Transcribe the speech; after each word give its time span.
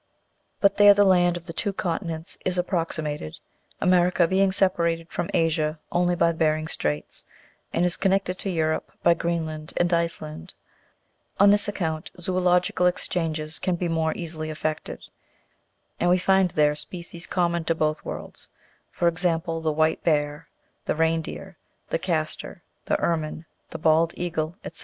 But 0.59 0.77
there 0.77 0.95
the 0.95 1.03
land 1.03 1.37
of 1.37 1.45
the 1.45 1.53
two 1.53 1.71
continents 1.71 2.35
is 2.43 2.57
approxi 2.57 3.03
mated, 3.03 3.37
America 3.79 4.27
being 4.27 4.51
separated 4.51 5.11
from 5.11 5.29
Asia 5.31 5.77
only 5.91 6.15
by 6.15 6.31
Behring's 6.31 6.71
Straits, 6.71 7.23
and 7.71 7.85
is 7.85 7.97
connected 7.97 8.39
to 8.39 8.49
Europe 8.49 8.91
by 9.03 9.13
Greenland 9.13 9.73
and 9.77 9.93
Iceland: 9.93 10.55
on 11.39 11.51
this 11.51 11.67
account 11.67 12.09
zoological 12.19 12.87
exchanges 12.87 13.59
can 13.59 13.75
be 13.75 13.87
more 13.87 14.13
easily 14.17 14.49
effected, 14.49 15.05
and 15.99 16.09
we 16.09 16.17
find 16.17 16.49
there 16.49 16.73
species 16.73 17.27
common 17.27 17.63
to 17.65 17.75
both 17.75 18.03
worlds; 18.03 18.49
for 18.91 19.07
example, 19.07 19.61
the 19.61 19.71
white 19.71 20.03
bear, 20.03 20.47
the 20.85 20.95
reindeer, 20.95 21.57
the 21.89 21.99
castor, 21.99 22.63
the 22.85 22.99
ermine, 22.99 23.45
the 23.69 23.77
bald 23.77 24.15
eagle, 24.17 24.55
&c. 24.65 24.79